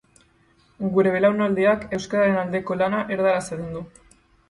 Gure 0.95 1.11
belaunaldiak 1.17 1.87
euskararen 1.99 2.43
aldeko 2.47 2.81
lana 2.83 3.07
erdaraz 3.19 3.41
egin 3.55 3.73
du. 3.79 3.89